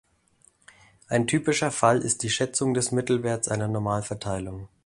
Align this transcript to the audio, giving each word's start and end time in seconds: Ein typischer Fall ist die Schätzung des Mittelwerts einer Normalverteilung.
Ein 1.09 1.27
typischer 1.27 1.69
Fall 1.69 1.99
ist 2.01 2.23
die 2.23 2.31
Schätzung 2.31 2.73
des 2.73 2.91
Mittelwerts 2.91 3.47
einer 3.49 3.67
Normalverteilung. 3.67 4.67